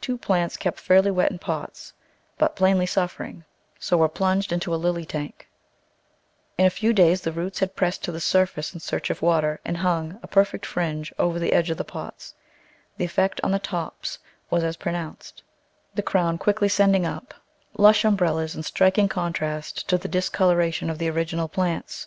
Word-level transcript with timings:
Two 0.00 0.16
plants 0.16 0.56
kept 0.56 0.80
fairly 0.80 1.10
wet 1.10 1.30
in 1.30 1.38
pots, 1.38 1.92
but 2.38 2.56
plainly 2.56 2.86
suffering, 2.86 3.44
so 3.78 3.98
were 3.98 4.08
plunged 4.08 4.52
into 4.52 4.74
a 4.74 4.80
lily 4.80 5.04
tank; 5.04 5.50
in 6.56 6.64
a 6.64 6.70
few 6.70 6.94
days 6.94 7.20
the 7.20 7.30
roots 7.30 7.58
had 7.58 7.76
pressed 7.76 8.02
to 8.04 8.10
the 8.10 8.20
surface 8.22 8.72
in 8.72 8.80
search 8.80 9.10
of 9.10 9.20
water, 9.20 9.60
and 9.62 9.76
hung, 9.76 10.18
a 10.22 10.26
perfect 10.26 10.64
fringe, 10.64 11.12
over 11.18 11.38
the 11.38 11.52
edge 11.52 11.68
of 11.68 11.76
the 11.76 11.84
pots. 11.84 12.32
The 12.96 13.04
effect 13.04 13.38
on 13.44 13.50
the 13.50 13.58
tops 13.58 14.18
was 14.48 14.64
as 14.64 14.78
pro 14.78 14.94
nounced— 14.94 15.42
the 15.94 16.02
crown 16.02 16.38
quickly 16.38 16.70
sending 16.70 17.04
up 17.04 17.34
lush 17.34 17.34
green 17.34 17.34
Digitized 17.34 17.36
by 17.36 17.60
Google 17.60 17.68
74 17.68 17.76
The 17.76 17.76
Flower 17.76 17.80
Garden 17.82 17.94
[Chapter 17.94 18.08
umbrellas 18.08 18.56
in 18.56 18.62
striking 18.62 19.08
contrast 19.10 19.88
to 19.90 19.98
the 19.98 20.08
discolouration 20.08 20.88
of 20.88 20.96
the 20.96 21.10
original 21.10 21.48
plants. 21.48 22.06